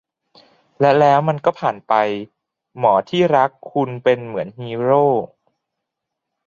[0.79, 1.93] และแล้วมันก็ผ่านไป
[2.77, 5.07] หมอที่รักคุณเป็นเหมือนฮีโร่